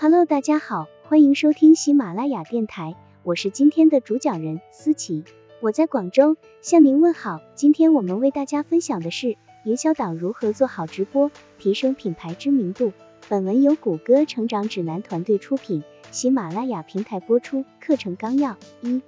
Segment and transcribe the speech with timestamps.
[0.00, 5.24] Hello，大家好，欢迎收听喜马拉雅电台，我是今天的主讲人思琪，
[5.60, 7.40] 我在广州向您问好。
[7.56, 12.92] 今天我们为大家分享的是营销党如何做好直播，提升品牌知名度。
[13.28, 17.64] 本文由谷歌成长指南团队出品，喜马拉雅平台播出。
[17.80, 19.02] 课程纲要：一、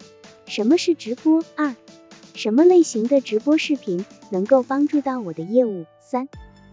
[0.46, 1.44] 什么是直播？
[1.54, 1.76] 二、
[2.34, 5.84] 什么类型的直播视频能够帮助到我的业务？
[6.00, 6.28] 三、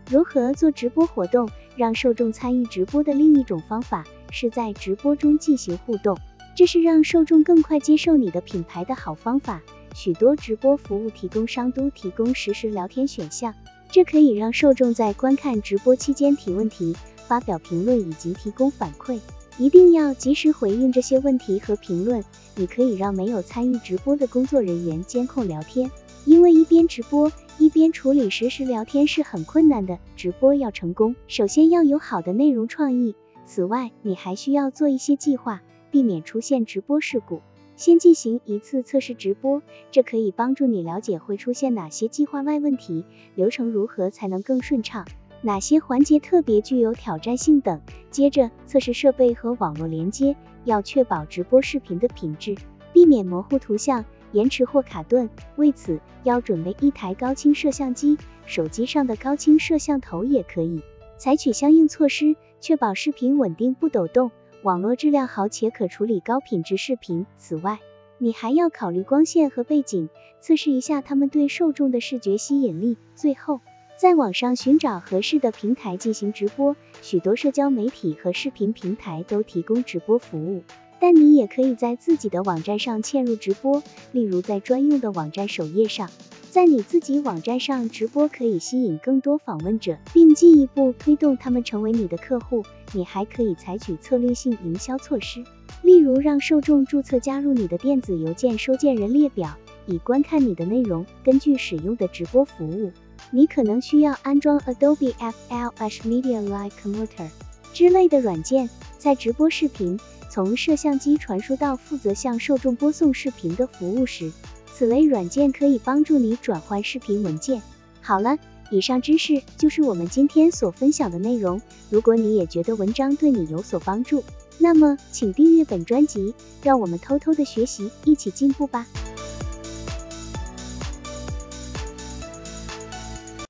[0.10, 6.18] 如何做直播活动，让受众参与直播的另一种方法是在直播中进行互动，
[6.56, 9.62] 这是让受众更快接受你的品牌的好方法。
[9.94, 13.54] 许多直播服务提供商都提供实时聊天选项，
[13.92, 16.96] 这可以让受众在观看直播期间提问题、
[17.28, 19.20] 发表评论以及提供反馈。
[19.60, 22.24] 一定要及时回应这些问题和评论。
[22.56, 25.90] 你可以让没有参与直播的工作人员监控聊天，
[26.28, 29.98] 因为一边直播一边处理实时聊天是很困难的。
[30.18, 33.16] 直播要成功，首先要有好的内容创意。
[33.46, 37.40] 此外，你还需要做一些计划，避免出现直播事故。
[37.78, 45.08] 先进行一次测试直播，这可以帮助你了解会出现哪些计划外问题，流程如何才能更顺畅。
[45.42, 47.80] 哪些环节特别具有挑战性等。
[48.12, 50.36] 接着测试设备和网络连接，
[50.66, 52.58] 要确保直播视频的品质，
[52.92, 55.30] 避免模糊图像、延迟或卡顿。
[55.56, 60.82] 为此，要准备一台高清摄像机，手机上的高清摄像头也可以。
[61.18, 67.26] 采取相应措施，确保视频稳定不抖动，网络质量好且可处理高品质视频。
[67.38, 67.80] 此外，
[68.20, 70.10] 你还要考虑光线和背景，
[70.42, 72.98] 测试一下它们对受众的视觉吸引力。
[73.16, 73.62] 最后，
[73.96, 80.62] 在网上寻找合适的平台进行直播，许多社交媒体和视频平台都提供直播服务，
[81.00, 86.10] 但你也可以在自己的网站上嵌入直播，例如在专用的网站首页上。
[86.50, 92.64] 在你自己网站上直播可以吸引更多访问者，并进一步推动他们成为你的客户。
[92.94, 95.44] 你还可以采取策略性营销措施，
[95.84, 99.56] 例如让受众注册加入你的电子邮件收件人列表，
[99.86, 101.06] 以观看你的内容。
[101.24, 102.92] 根据使用的直播服务。
[103.30, 107.30] 你可能需要安装 Adobe Flash Media Live Converter
[107.74, 110.00] 之类的软件，在直播视频
[110.30, 114.32] 从摄像机传输到负责向受众播送视频的服务时，
[114.74, 117.62] 此类软件可以帮助你转换视频文件。
[118.02, 118.38] 好了，
[118.70, 121.62] 以上知识就是我们今天所分享的内容。
[121.90, 124.24] 如果你也觉得文章对你有所帮助，
[124.60, 128.86] 那么请订阅本专辑，让我们偷偷的学习，一起进步吧。